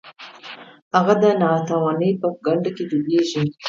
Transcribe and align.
هغه 0.95 1.13
د 1.23 1.25
ناتوانۍ 1.41 2.11
په 2.21 2.27
کنده 2.43 2.69
کې 2.75 2.83
ډوبیږي. 2.89 3.43